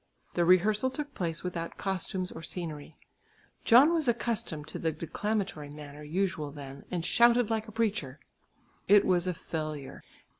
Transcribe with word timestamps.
The 0.33 0.45
rehearsal 0.45 0.89
took 0.89 1.13
place 1.13 1.43
without 1.43 1.77
costumes 1.77 2.31
or 2.31 2.41
scenery. 2.41 2.97
John 3.63 3.93
was 3.93 4.07
accustomed 4.07 4.67
to 4.69 4.79
the 4.79 4.91
declamatory 4.91 5.69
manner 5.69 6.01
usual 6.01 6.49
then, 6.49 6.85
and 6.89 7.05
shouted 7.05 7.51
like 7.51 7.67
a 7.67 7.71
preacher. 7.71 8.19
It 8.87 9.05
was 9.05 9.27
a 9.27 9.35
failure. 9.35 10.01